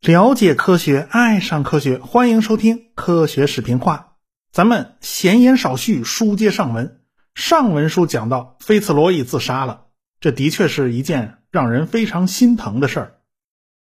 [0.00, 4.14] 了解科学，爱上科学，欢迎收听科学视频化。
[4.50, 7.00] 咱们闲言少叙，书接上文。
[7.34, 9.88] 上文书讲到，菲茨罗伊自杀了，
[10.20, 13.18] 这的确是一件让人非常心疼的事儿。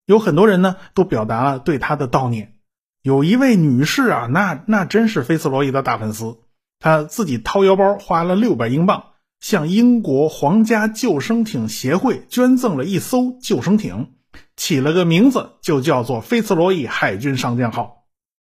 [0.06, 2.54] 有很多人呢，都表达了对他的悼念。
[3.02, 6.38] 有一位女士啊，那那真是菲茨罗伊的大粉丝，
[6.78, 9.04] 她自己掏腰包花了六百英镑，
[9.40, 14.12] 向英国皇家救生艇协会捐赠了一艘救生艇。
[14.56, 18.04] 起了个名字，就叫做菲茨罗伊海军上将号。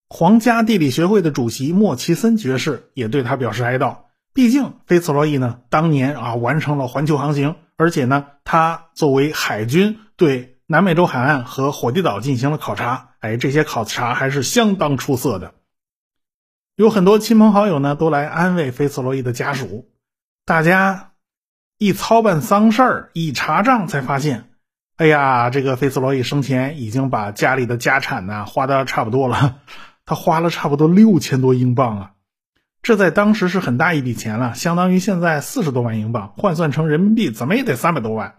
[0.07, 3.97] 皇家地理学会的主席莫奇森爵士也对他表示哀悼。
[4.31, 15.55] 毕竟菲茨罗伊呢，当年啊完成了环球航行，而且呢，他作为海军对南美洲海岸和火地岛进行了考察，哎，这些考察还是相当出色的。
[16.75, 19.89] 有很多亲朋好友呢，都来安慰菲茨罗伊的家属。
[20.45, 21.11] 大家
[21.77, 24.49] 一操办丧事儿，一查账，才发现。
[24.97, 29.59] 哎呀，这个菲茨罗伊生前已经把家里的家产呢花的差不多了，
[30.05, 32.11] 他花了差不多六千多英镑啊，
[32.81, 38.35] 这在当时是很大一笔钱了，相当于现在四十多万英镑，换算成人民币怎么也得三百多万，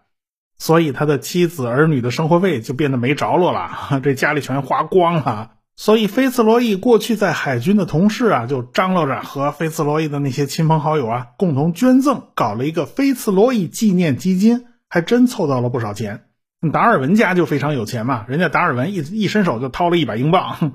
[0.59, 5.53] 所以他的妻子儿女的生活费就变得没着落了， 这家里全花光了。
[5.77, 16.27] 所以菲茨罗伊过去在海军的同事啊，就张罗着和菲茨罗伊的那些亲朋好友啊，共同捐赠，搞了一个菲茨罗伊纪念基金，还真凑到了不少钱。
[16.73, 20.73] 达尔文家就非常有钱嘛，人家达尔文一一伸手就掏了一百英镑，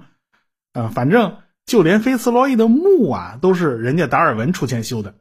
[0.73, 5.15] 啊，反正就连菲茨罗伊的墓啊，都是人家达尔文出钱修的。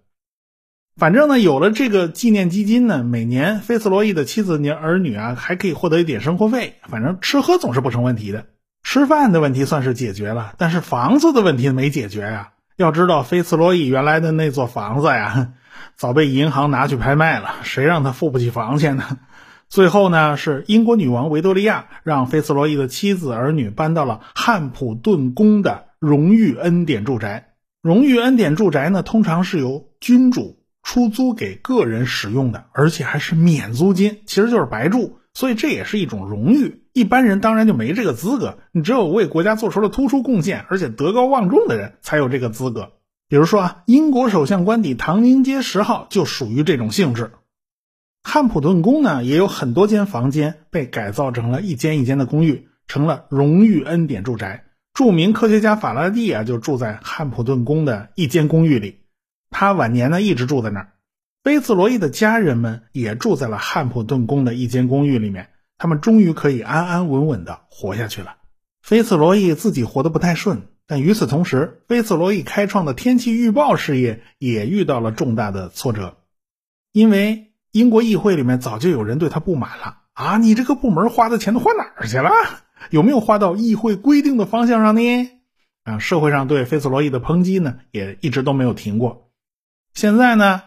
[0.97, 8.47] 反正呢，有了这个纪念基金呢，每年菲茨罗伊的妻子、年儿女啊，还可以获得一点生活费，反正吃喝总是不成问题的。
[8.91, 12.53] 吃饭的问题算是解决了，但是房子的问题没解决呀。
[12.79, 15.53] 要知道，菲茨罗伊原来的那座房子呀，
[15.95, 19.19] 早被银行拿去拍卖了，谁让他付不起房钱呢？
[19.69, 27.49] 最后呢，是英国女王维多利亚让菲茨罗伊的妻子儿女搬到了汉普顿宫的荣誉恩典住宅。
[27.83, 35.19] 荣誉恩典住宅呢，通常是由君主出租给个人使用的，而且还是免租金，其实就是白住。
[35.35, 36.85] 所以这也是一种荣誉。
[36.99, 42.93] 一般人当然就没这个资格，你只有为国家做出了突出贡献，而且德高望重的人才有这个资格。
[43.29, 47.31] 比如说啊，英国首相官邸唐宁街十号就属于这种性质。
[48.23, 54.65] 汉普顿宫呢，也有很多间房间被改造成了一间一间的公寓，成了荣誉恩典住宅。
[54.93, 59.01] 著名科学家法拉第啊，就住在汉普顿宫的一间公寓里。
[59.51, 60.93] 他晚年呢，一直住在那儿。
[61.45, 65.51] 菲茨罗伊的家人们也住在了汉普顿宫的一间公寓里面。
[65.79, 68.37] 他们终于可以安安稳稳的活下去了。
[68.83, 76.19] 菲茨罗伊自己活得不太顺，但与此同时，菲茨罗伊开创的天气预报事业也遇到了重大的挫折，
[76.93, 77.47] 因为。
[77.73, 80.39] 英国议会里面早就有人对他不满了啊！
[80.39, 82.31] 你这个部门花的钱都花哪儿去了？
[82.89, 85.31] 有没有花到议会规定的方向上呢？
[85.85, 89.31] 啊，社会上对菲茨罗伊的抨击呢，也一直都没有停过。
[89.93, 90.63] 现在呢，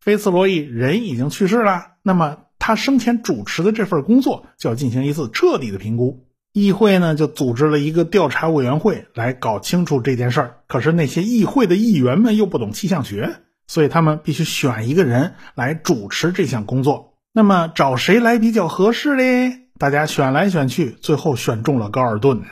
[0.00, 6.26] 菲茨罗伊人已经去世了，那么他生前主持的这份工作就要进行一次彻底的评估。
[6.52, 10.56] 议会呢，就组织了一个调查委员会来搞清楚这件事儿。
[10.66, 13.36] 可是那些议会的议员们又不懂气象学。
[13.66, 17.14] 所以他们必须选一个人来主持这项工作。
[17.32, 19.60] 那么找谁来比较合适嘞？
[19.78, 22.42] 大家选来选去，最后选中了高尔顿。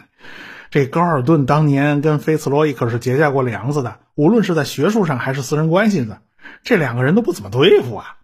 [0.71, 6.23] 这高尔顿当年跟菲茨罗伊可是结下过梁子的，无论是在学术上还是私人关系上，
[6.63, 8.16] 这两个人都不怎么对付啊。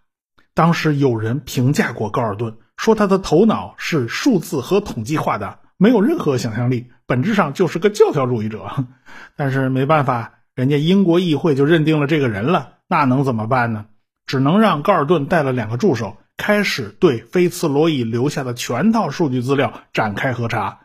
[0.55, 8.69] 当时有人评价过高尔顿，说他的头脑是数字和统计化的，没有任何想象力，本质上就是个教条主义者。
[9.35, 12.73] 但是没办法，人家英国议会就认定了这个人了。
[12.87, 13.85] 那能怎么办呢？
[14.25, 20.79] 只能让高尔顿带了两个助手，开始对菲茨罗伊留下的全套数据资料展开核查。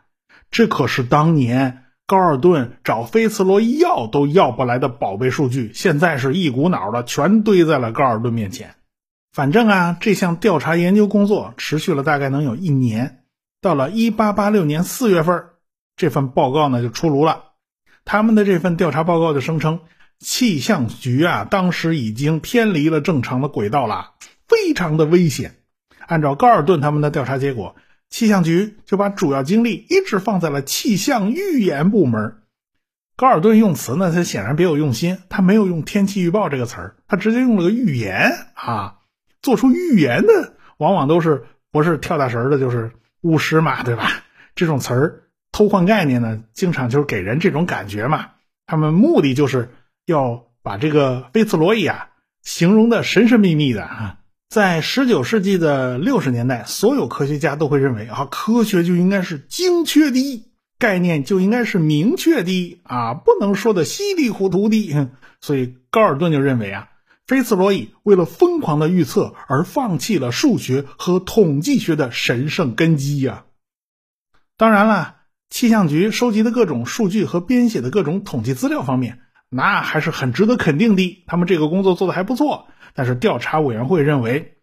[0.50, 8.75] 这可是当年高尔顿找菲茨罗伊要都要不来的宝贝数据，现在是一股脑的全堆在了高尔顿面前。
[9.38, 13.20] 反正啊，这项调查研究工作持续了大概能有一年。
[13.61, 15.44] 到了一八八六年四月份，
[15.94, 17.44] 这份报告呢就出炉了。
[18.05, 19.79] 他们的这份调查报告就声称。
[20.19, 24.14] 气象局啊，当时已经偏离了正常的轨道了，
[24.49, 25.55] 非常的危险。
[26.08, 27.76] 按照高尔顿他们的调查结果，
[28.11, 32.38] 气象局就把主要精力一直放在了气象预言部门。
[33.14, 38.96] 高尔顿用词呢，他显然别有用心，他没有用“天气预报”这个词儿，他直接用了个“预言”啊。
[39.43, 42.90] 做出预言的，往往都是不是跳大神的，就是
[43.23, 44.11] 巫师嘛，对吧？
[44.55, 48.26] 这种词儿偷换概念呢，经常就是给人这种感觉嘛。
[48.67, 49.70] 他们目的就是。
[50.08, 52.08] 要把这个菲茨罗伊啊
[52.43, 60.46] 形容的神神秘秘的啊，在十九世纪的六十年代，所有科学家都会认为啊，科学就应该是精确的，
[60.79, 65.11] 概念就应该是明确的啊，不能说的稀里糊涂的。
[65.43, 66.88] 所以高尔顿就认为啊，
[67.28, 73.44] 菲茨罗伊为了疯狂的预测而放弃了数学和统计学的神圣根基呀。
[74.56, 75.16] 当然了，
[75.50, 79.20] 气象局收集的各种数据和编写的各种统计资料方面，
[79.50, 82.69] 那还是很值得肯定的，他们这个工作做的还不错。
[82.94, 84.56] 但是调查委员会认为，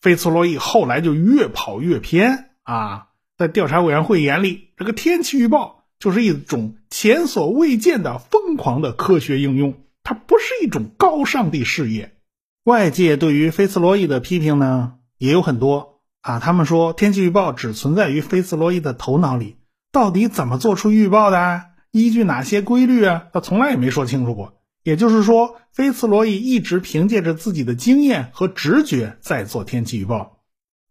[0.00, 3.08] 菲茨罗伊后来就越跑越偏啊！
[3.36, 9.74] 在调查委员会眼里，这个天气预报就是一种前所未见的疯狂的科学应用，
[10.06, 12.14] 它不是一种高尚的事业。
[12.62, 19.56] 外界对于菲茨罗伊的批评呢也有很多啊，他们说天气预报只存在于菲茨罗伊的头脑里，
[19.90, 23.24] 到底怎么做出预报的，依据哪些规律啊？
[23.32, 24.60] 他从来也没说清楚过。
[24.84, 30.38] 也就是说，菲茨罗伊一直凭借着自己的经验和直觉在做天气预报。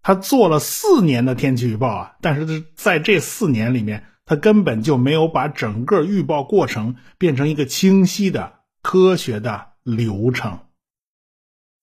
[0.04, 10.60] 他做了四年的天气预报啊，但是在这四年里面，他根本就没有把整个预报过程变成一个清晰的科学的流程。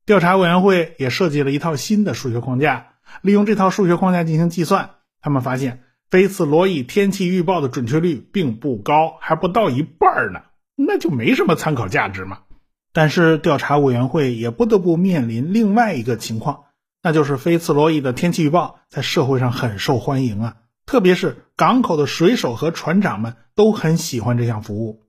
[0.06, 4.90] 调查委员会也设计了一套新的数学框架，利用这套数学框架进行计算，
[5.20, 10.43] 他们发现菲茨罗伊天气预报的准确率并不高，还不到一半呢。
[10.76, 12.38] 那就没什么参考价值嘛。
[12.93, 16.66] 但是调查委员会也不得不面临另外一个情况，
[17.02, 20.56] 那就是菲茨罗伊的天气预报在社会上很受欢迎啊，
[20.87, 25.01] 特别是港口的水手和船长们都很喜欢这项服务。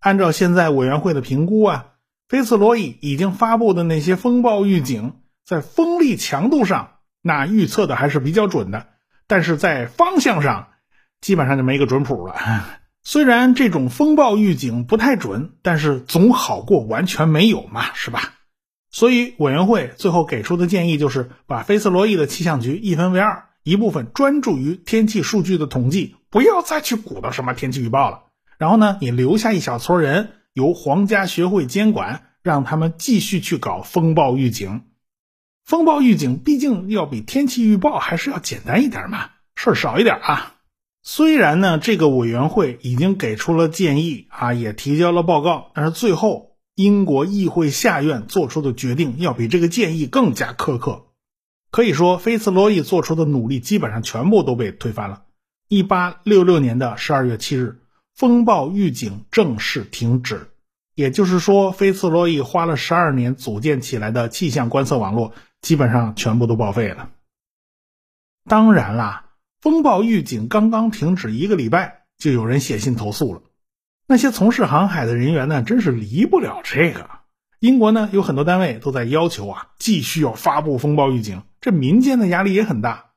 [0.00, 1.86] 按照现在委员会的评估啊，
[2.28, 5.14] 菲茨罗伊已经发布的那些风暴预警，
[5.44, 8.86] 在风力强度上那预测的还是比较准的，
[9.26, 10.68] 但是在方向上
[11.20, 12.34] 基本上就没个准谱了。
[13.02, 18.34] 虽然这种风暴预警不太准，但是总好过完全没有嘛，是吧？
[18.90, 28.24] 所以委员会最后给出的建议就是把菲茨罗伊的气象局一分为二，一部分专注于天气数据的统计，不要再去鼓捣什么天气预报了。
[28.58, 34.82] 然后呢，你留下一小撮人，由皇家学会监管，让他们继续去搞风暴预警。
[35.64, 40.54] 风暴预警毕竟要比天气预报还是要简单一点嘛，事儿少一点啊。
[41.02, 51.04] 虽然呢，这个委员会已经给出了建议啊，也提交了报告，但是最后英国议会下院做出的决定要比这个建议更加苛刻。
[51.70, 55.22] 可以说，菲茨罗伊做出的努力基本上全部都被推翻了。
[55.68, 57.80] 一八六六年的十二月七日，
[58.18, 60.50] 风暴预警正式停止，
[60.96, 65.32] 也就是说，菲茨罗伊花了十二年组建起来的气象观测网络
[65.62, 67.10] 基本上全部都报废了。
[68.48, 69.26] 当然啦。
[69.60, 73.42] 风暴预警刚刚停止一个礼拜，就有人写信投诉了。
[74.08, 77.08] 那些从事航海的人员呢，真是离不了这个。
[77.60, 81.42] 英国呢，有很多单位都在要求啊，继续要发布风暴预警。
[81.60, 83.07] 这民间的压力也很大。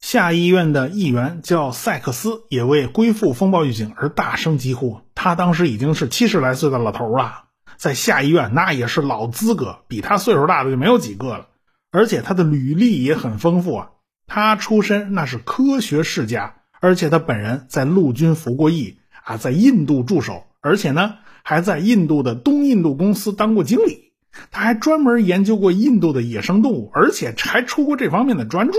[0.00, 5.02] 下议院的议员叫塞克斯，也为恢复风暴预警而大声疾呼。
[5.14, 7.44] 他当时已经是七十来岁的老头了，
[7.76, 11.46] 在下议院那也是老资格，比他岁数大的就没有几个了。
[11.92, 13.90] 而且他的履历也很丰富啊。
[14.26, 24.12] 他出身那是科学世家，而且他本人在陆军服过役啊，在印度驻守，而且呢还在印度的东印度公司当过经理。
[24.50, 28.74] 他还专门研究过印度的野生动物，而且还出过这方面的专著。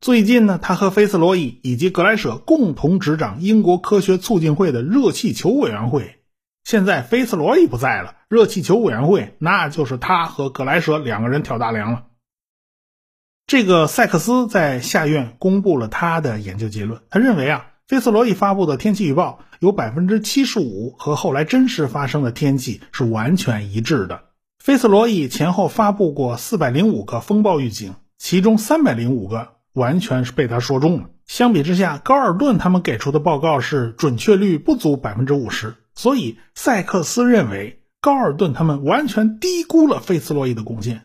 [0.00, 6.20] 最近呢，他和菲茨罗伊以及格莱舍共同执掌英国科学促进会的热气球委员会。
[6.64, 12.04] 现在菲茨罗伊不在了，热气球委员会那就是他和格莱舍两个人挑大梁了。
[13.46, 17.00] 这个塞克斯在下院公布了他的研究结论。
[17.08, 24.24] 他认为啊，菲茨罗伊发布的天气预报有百分之七十五和后来真实发生的天气是完全一致的。
[24.62, 31.10] 菲茨罗伊前后发布过四百零五个风暴预警，其中三百零五个完全是被他说中了。
[31.26, 41.02] 相比之下，高尔顿他们给出的报告是准确率不足百分之五十，所以塞克斯认为高尔顿他们完全低估了菲茨罗伊的贡献。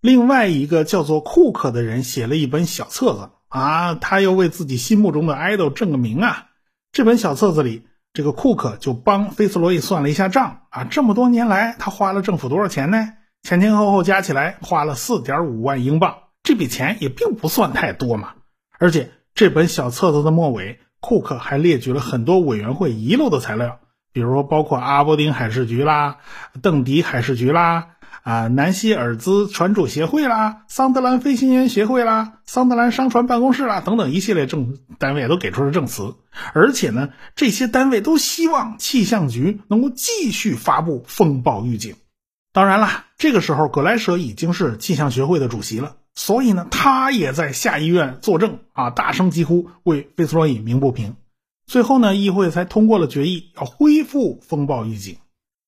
[0.00, 6.46] 另外一个叫做库克的人写了一本小册子啊，他又为自己心目中的 idol 挣个名啊。
[6.92, 13.14] 这本小册子里，这个库克就帮菲茨罗伊算了一下账啊，这么多年来他花了政府多少钱呢？
[13.42, 18.34] 前前后后加起来花了四点五万英镑，这笔钱也并不算太多嘛。
[18.78, 23.80] 而且这本小册子的末尾，库克还列举了很多委员会遗漏的材料，
[24.12, 26.18] 比如说包括阿伯丁海事局啦、
[26.60, 27.88] 邓迪海事局啦。
[28.24, 36.14] 啊，南希尔兹船主协会啦，桑德兰飞行员协会啦，桑德兰商船办公室啦，等等一系列证单位都给出了证词，
[36.52, 41.96] 而且呢，这些单位都希望气象局能够继续发布风暴预警。
[42.52, 51.16] 当然啦，这个时候格莱舍已经是气象学会的主席了，所以呢，他也在下议院作证啊，大声疾呼为菲斯罗伊鸣不平。
[51.66, 55.16] 最后呢，议会才通过了决议，要恢复风暴预警。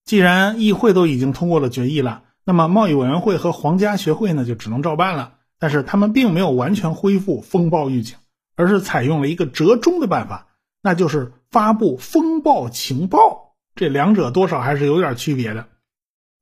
[0.05, 5.35] 既然议会都已经通过了决议了，那么贸易委员会和皇家学会呢，就只能照办了。
[5.59, 8.17] 但是他们并没有完全恢复风暴预警，
[8.55, 10.49] 而是采用了一个折中的办法，
[10.83, 13.55] 那就是发布风暴情报。
[13.75, 15.69] 这两者多少还是有点区别的。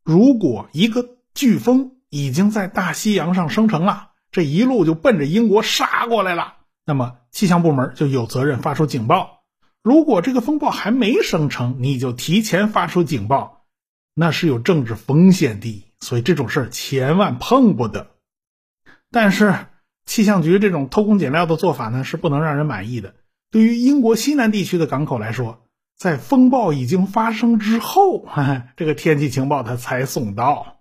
[0.03, 9.45] 如果一个飓风已经在大西洋上生成了，这一路就奔着英国杀过来了，那么气象部门就有责任发出警报。
[9.83, 13.65] 如果这个风暴还没生成，你就提前发出警报，
[14.15, 18.09] 那是有政治风险的，所以这种事儿千万碰不得。
[19.11, 19.55] 但是
[20.05, 23.15] 气象局这种偷工减料的做法呢，是不能让人满意的。
[23.51, 25.63] 对于英国西南地区的港口来说，
[25.97, 28.29] 在风暴已经发生之后，
[28.77, 30.77] 这个天气情报它才送到，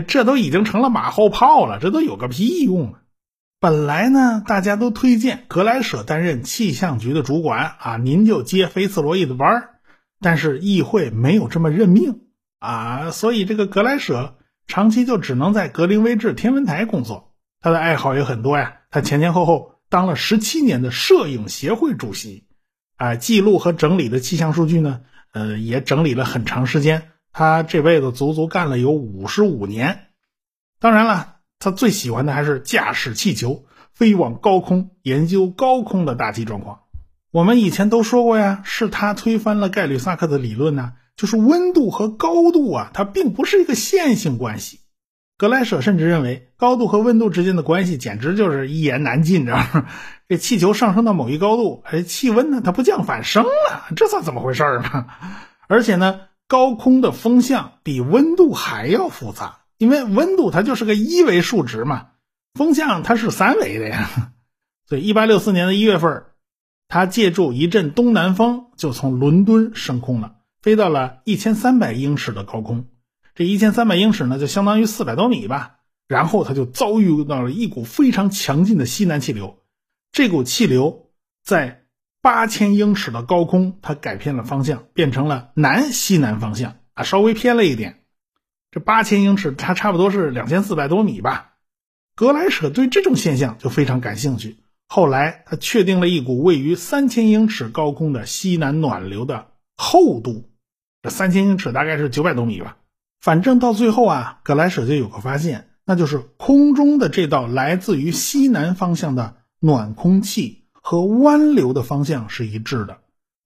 [0.00, 1.78] 这都已经成了马后炮了。
[1.78, 3.00] 这都有个屁用啊！
[3.60, 9.70] 本来呢，大家都推荐格莱舍担任气象局的主管啊，您就接菲茨罗伊的班儿。
[10.20, 12.20] 但是议会没有这么任命
[12.58, 14.36] 啊，所以这个格莱舍
[14.66, 17.34] 长期就只能在格林威治天文台工作。
[17.60, 22.46] 他的爱好也很多呀，他前前后后当了十七年的摄影协会主席。
[22.96, 25.00] 啊，记录和整理的气象数据呢，
[25.32, 27.10] 呃，也整理了很长时间。
[27.34, 30.06] 他这辈子足足干了有五十五年。
[30.80, 36.80] 当然了，他最喜欢的还是驾驶气球飞往高空，研究高空的大气状况。
[37.32, 44.80] 我们以前都说过呀，是他推翻了盖吕萨克的理论呢，就是温度和高度啊，它并不是一个线性关系。
[45.36, 49.88] 格莱舍甚至认为，高度和温度之间的关系简直就是一言难尽，知道吗？
[50.28, 55.06] 这气球上升到某一高度，哎，气温呢它不降反升了，这算怎么回事儿呢？
[55.66, 62.08] 而且呢，高空的风向比温度还要复杂，因为温度它就是个一维数值嘛，
[62.54, 64.32] 风向它是三维的呀。
[64.86, 66.24] 所以，一八六四年的一月份，
[66.88, 72.86] 他借助一阵东南风，就从伦敦升空了，飞到了一千三百英尺的高空。
[73.34, 75.76] 这一千三百英尺呢，就相当于四百多米吧。
[76.06, 79.58] 然后他就遭遇到了一股非常强劲的西南气流，
[80.12, 81.08] 这股气流
[81.42, 81.83] 在
[82.24, 88.00] 八千英尺的高空，它改变了方向，变成了南西南方向啊，稍微偏了一点。
[88.70, 91.56] 这八千英尺，它差不多是两千四百多米吧。
[92.16, 94.56] 格莱舍对这种现象就非常感兴趣。
[94.88, 100.48] 后来他确定了一股位于三千英尺高空的西南暖流的厚度，
[101.02, 102.78] 这三千英尺大概是九百多米吧。
[103.20, 112.98] 反正到最后啊，格莱舍就有个发现，那就是空中的这道来自于西南方向的暖空气和湾流的方向是一致的。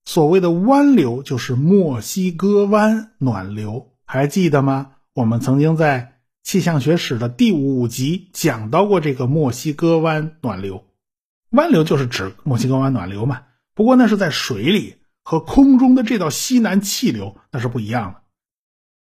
[0.03, 4.95] 所谓的湾流就是墨西哥湾暖流，还记得吗？
[5.13, 10.83] 我们曾经在气象学史的第五集讲到过这个墨西哥湾暖流。
[11.51, 13.43] 湾流就是指墨西哥湾暖流嘛，
[13.73, 18.21] 不过那是在水里，和空中的这道西南气流那是不一样的。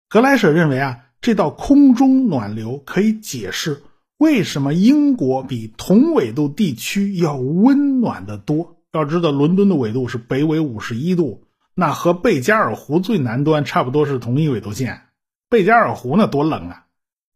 [0.09, 3.81] 格莱舍认为啊，这道空中暖流可以解释
[4.17, 8.77] 为什么英国比同纬度地区要温暖得多。
[8.91, 11.43] 要知道，伦敦的纬度是北纬五十一度，
[11.73, 15.01] 那和贝加尔湖最南端差不多是同一纬度线。
[15.49, 16.85] 贝加尔湖那多冷啊！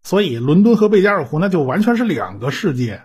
[0.03, 3.03] 所以，伦敦和贝加尔湖那就完全是两个世界。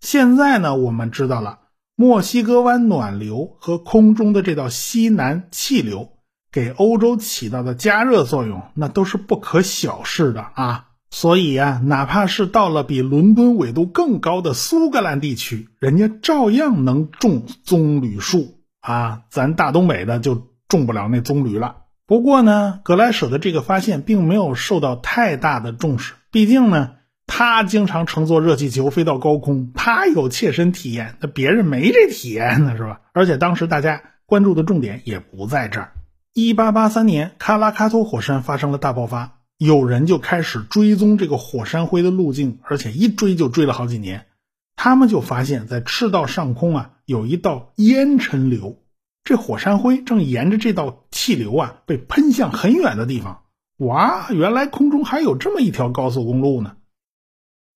[0.00, 1.60] 现在呢，我们知道了
[1.94, 6.12] 墨西哥湾暖流和空中的这道西南气流。
[6.52, 10.85] 给欧洲起到的加热作用，那都是不可小视的啊！
[11.16, 19.22] 所以啊，哪怕是到了比伦敦纬度更高的苏格兰地区，人家照样能种棕榈树啊！
[19.30, 21.84] 咱大东北的就种不了那棕榈了。
[22.06, 26.90] 不过呢，格莱舍的这个发现并没有受到太大的重视，毕竟呢，
[27.26, 33.00] 他经常乘坐热气球飞到高空，他有切身体验，那别人没这体验呢，是吧？
[33.14, 35.92] 而且当时大家关注的重点也不在这儿。
[36.34, 44.26] 一八八三年，喀拉喀托火山发生了大爆发，有人就开始追踪这个火山灰的路径，而且一追就追了好几年。
[44.76, 48.82] 他们就发现，在赤道上空啊，有一道烟尘流，
[49.24, 53.44] 这火山灰正沿着这道气流啊，被喷向很远的地方。
[53.78, 56.76] 哇，原来空中还有这么一条高速公路呢！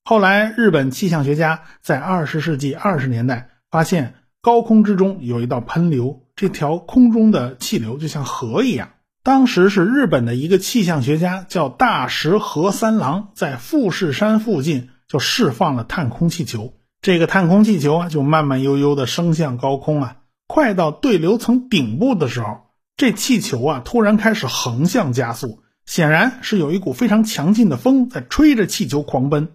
[0.05, 6.27] 后来，日本气象学家在二十世纪二十年代发现，高空之中有一道喷流。
[6.37, 8.91] 这条空中的气流就像河一样。
[9.23, 16.75] 当时是日本的一个气象学家叫大石和三郎，在富士山附近就释放了探空气球。
[17.03, 20.17] 这个探空气球啊，就慢慢悠悠地升向高空啊。
[20.47, 22.63] 快到对流层顶部的时候，
[22.97, 29.53] 这气球啊突然开始横向加速，显然是有一股非常强劲的风在吹着气球狂奔。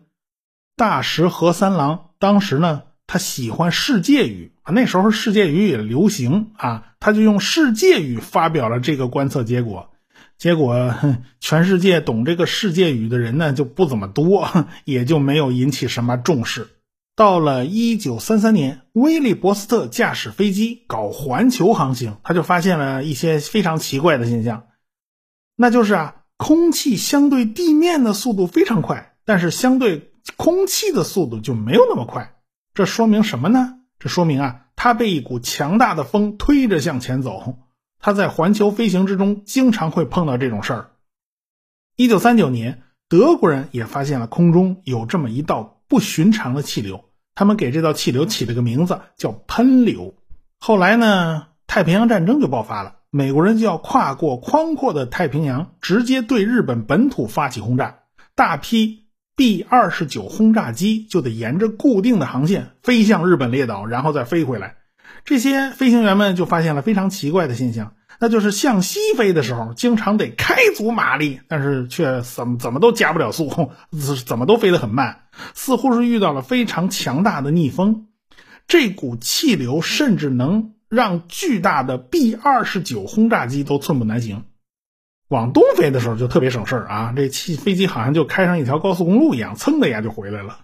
[0.77, 9.91] 大石和三郎当时呢，他喜欢世界语啊，那时候世界语也流行啊，他就用世界语发表了这个观测结果。
[10.37, 10.93] 结果，
[11.39, 14.49] 全世界懂这个世界语的人呢就不怎么多，
[14.83, 16.67] 也就没有引起什么重视。
[17.15, 24.65] 到了一九三三年，威利伯斯特驾驶飞机搞环球航行，他就发现了一些非常奇怪的现象，
[25.55, 32.34] 那就是啊，空气相对地面的速度非常快，但是相对空气的速度就没有那么快。
[32.75, 33.79] 这说明什么呢？
[33.99, 37.57] 这说明啊，它被一股强大的风推着向前走。
[38.01, 40.91] 他在环球飞行之中经常会碰到这种事儿。
[41.95, 50.13] 一九三九年，德国人也发现了空中有这么一道不寻常的气流，他们给这道气流起了个名字叫“喷流”。
[50.59, 57.99] 后来呢，太平洋战争就爆发了，美国人就要跨过宽阔的太平洋，直接对日本本土发起轰炸，
[58.35, 59.04] 大批
[59.35, 64.77] B 二十九轰炸机就得沿着固定的航线飞向日本列岛，然后再飞回来。
[65.25, 73.51] 这些飞行员们就发现了非常奇怪的现象，那就是向西飞的时候，经常得开足马力，但是却怎么怎么都加不了速，
[74.25, 75.23] 怎么都飞得很慢，
[75.53, 78.07] 似乎是遇到了非常强大的逆风。
[78.67, 84.45] 这股气流甚至能让巨大的 B 二十九轰炸机都寸步难行。
[85.27, 90.59] 往东飞的时候就特别省事儿啊，这气飞机好像就开上一条高速公路一样，噌的一下就回来了。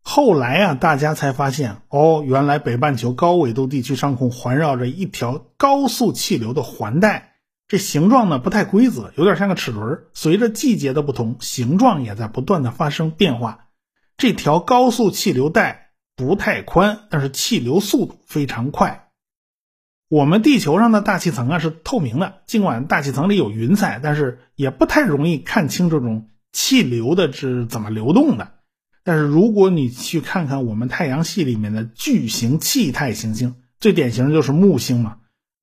[0.00, 7.34] 后来啊，大家才发现哦，原来北半球高纬度地区上空环绕着一条高速气流的环带，
[7.68, 10.04] 这形状呢不太规则，有点像个齿轮。
[10.14, 13.66] 随着季节的不同，形状也在不断的发生变化。
[14.16, 19.05] 这条高速气流带不太宽，但是气流速度非常快。
[20.08, 28.52] 我们地球上的大气层啊是透明的，尽管大气层里有云彩，但是也不太容易看清这种气流的是怎么流动的。
[29.02, 35.16] 但是如果你去看看我们太阳系里面的巨型气态行星，最典型的就是木星嘛。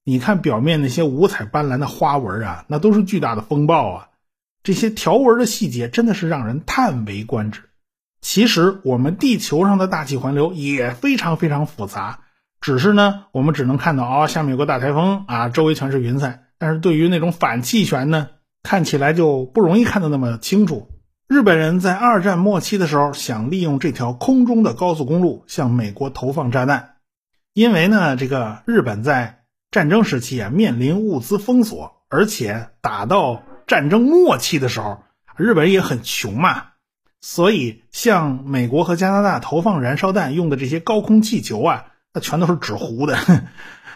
[0.05, 4.09] 你看表面那些五彩斑斓的花纹啊，那都是巨大的风暴啊。
[4.61, 7.61] 这些条纹的细节真的是让人叹为观止。
[8.19, 12.22] 其实我们地球上的大气环流也非常非常复杂，
[12.63, 16.43] 只是呢，我们只能看到啊，下面有个大台风啊，周围全是云彩。
[16.57, 18.29] 但是对于那种反气旋呢，
[18.63, 20.87] 看起来就不容易看得那么清楚。
[21.27, 26.91] 日本人在二战末期的时候，想利用这条空中的高速公路向美国投放炸弹，
[27.53, 35.03] 因为呢，这个日本在战争时期啊面临物资封锁，而且打到战争末期的时候，
[35.35, 36.67] 日本也很穷嘛，
[37.19, 43.17] 所以向美国和加拿大投放燃烧弹用的这些高空气球啊，那全都是纸糊的。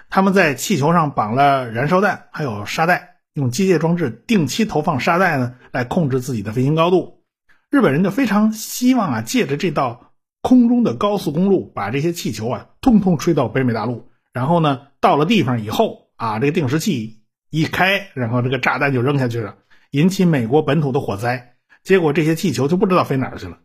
[0.10, 7.24] 他们在气球上绑了燃烧弹，还有沙袋，用机械装置定期投放沙袋呢，来控制自己的飞行高度。
[7.70, 14.10] 日本人就非常希望啊，借着这道空中的高速公路，把这些气球啊，通通吹到北美大陆。
[14.32, 19.56] 然后呢，到了地方以后啊，这个定时器一开，然后这个炸弹就扔下去了，
[19.92, 21.56] 引起美国本土的火灾。
[21.84, 23.58] 结果这些气球就不知道飞哪去了，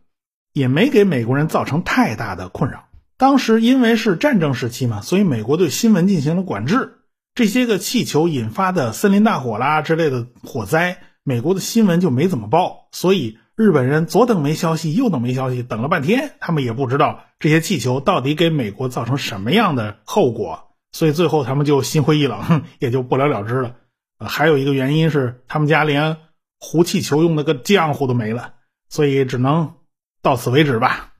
[0.51, 2.85] 也没给美国人造成太大的困扰。
[3.23, 6.95] 当时因为是战争时期嘛，所以美国对新闻进行了管制。
[7.33, 13.37] 这些个气球引发的森林大火啦之类的火灾，美国的新闻就没怎么报，所以。
[13.55, 23.75] 日本人左等没消息，右等没消息，等了半天，他们也不知道这些气球到底给美国造成什么样的后果，所以最后他们就心灰意冷， 也就不了了之了。
[24.19, 26.17] 还有一个原因是他们家连
[26.59, 28.55] 糊气球用的个浆糊都没了，
[28.89, 29.75] 所以只能
[30.21, 31.12] 到此为止吧。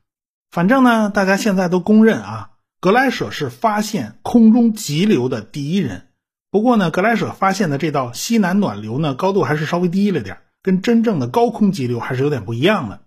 [0.53, 6.09] 反正呢，大家现在都公认啊，格莱舍是发现空中急流的第一人。
[6.51, 10.37] 不过呢，格莱舍发现的这道西南暖流呢，高度还是稍微低了点。
[10.61, 12.99] 跟真正的高空急流还是有点不一样的。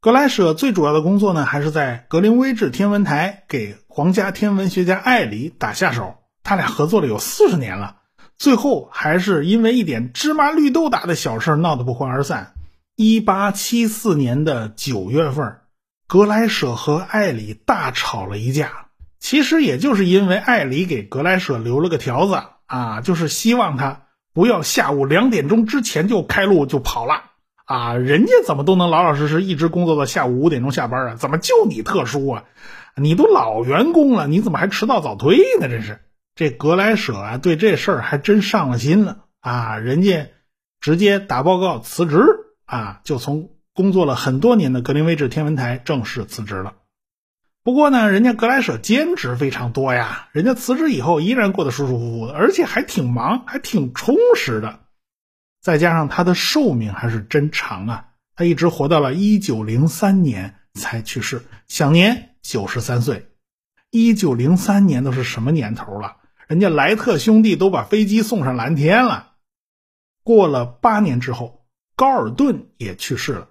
[0.00, 6.14] 格莱舍最主要的工作呢，还是在格林威治天文台给皇家天文学家艾里打下手。
[6.42, 7.96] 他俩合作了有四十年了，
[8.38, 12.54] 最后还是因为一点芝麻绿豆大的小事闹得不欢而散。
[12.96, 15.58] 一八七四年的九月份，
[16.14, 18.86] 格莱舍和艾里大吵了一架。
[19.18, 24.02] 其实也就是因为艾里给格莱舍留了个条子啊，就是希望他。
[24.32, 27.20] 不要下午两点钟之前就开路就跑了
[27.64, 27.94] 啊！
[27.94, 31.14] 人家怎么都能老老实实一直工作到下午五点钟下班啊？
[31.16, 32.44] 怎么就你特殊啊？
[32.94, 35.68] 你都老员工了，你怎么还迟到早退呢？
[35.68, 36.00] 真是
[36.36, 39.78] 这格莱舍啊，对这事儿还真上了心了啊！
[39.78, 40.28] 人家
[40.80, 42.22] 直接打报告辞职
[42.66, 46.76] 啊，就从工作了很多年的格林威治天文台正式辞职了。
[47.64, 54.80] 不过呢，人家格莱舍兼职非常多呀，人家辞职以后依然过得舒舒服服的，而且还挺忙，还挺充实的。
[55.60, 63.30] 再加上他的寿命还是真长啊，他一直活到了一九零三年才去世，享年九十三岁。
[63.90, 66.16] 一九零三年都是什么年头了？
[66.46, 69.32] 人家莱特兄弟都把飞机送上蓝天了。
[70.22, 71.64] 过了八年之后，
[71.96, 73.48] 高尔顿也去世了，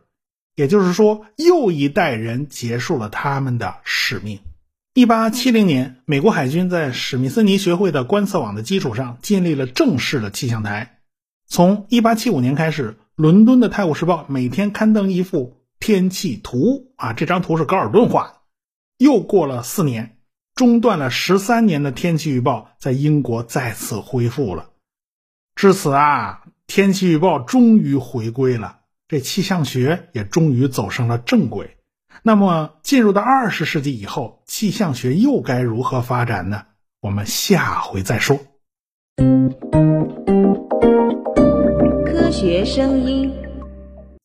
[0.56, 4.40] 也就是说，又一代人结束了他们的使命。
[4.94, 11.00] 一八七零年，美国海军在史密斯尼学会的观测网的基础上，建立了正式的气象台。
[11.48, 18.34] 从一八七五年开始，伦敦的《泰晤士报》每天刊登一幅天气图啊，这张图是高尔顿画的。
[18.98, 20.18] 又过了四年，
[20.56, 24.70] 中断了十三年的天气预报在英国再次恢复了。
[25.56, 26.42] 至此啊。
[26.66, 28.80] 天气预报终于回归了，
[29.14, 31.78] 这气象学也终于走上了正轨。
[32.24, 36.64] 那么，进入到二十世纪以后，气象学又该如何发展呢？
[37.00, 38.40] 我们下回再说。
[42.04, 43.32] 科学声音。